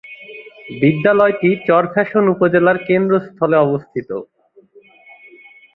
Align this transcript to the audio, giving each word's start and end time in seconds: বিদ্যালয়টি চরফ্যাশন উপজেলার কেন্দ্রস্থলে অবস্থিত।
বিদ্যালয়টি 0.81 1.49
চরফ্যাশন 1.67 2.23
উপজেলার 2.33 2.77
কেন্দ্রস্থলে 2.87 3.57
অবস্থিত। 3.59 4.09